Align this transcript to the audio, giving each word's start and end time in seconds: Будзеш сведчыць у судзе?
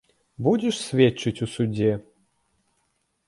Будзеш 0.45 0.75
сведчыць 0.85 1.43
у 1.47 1.49
судзе? 1.57 1.91